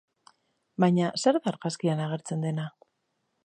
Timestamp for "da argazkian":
1.41-2.01